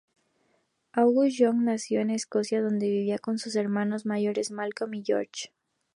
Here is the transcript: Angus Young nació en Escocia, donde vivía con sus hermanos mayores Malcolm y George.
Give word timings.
Angus 0.93 1.37
Young 1.37 1.63
nació 1.63 2.01
en 2.01 2.09
Escocia, 2.09 2.59
donde 2.59 2.89
vivía 2.89 3.19
con 3.19 3.37
sus 3.37 3.55
hermanos 3.55 4.07
mayores 4.07 4.49
Malcolm 4.49 4.95
y 4.95 5.03
George. 5.05 5.51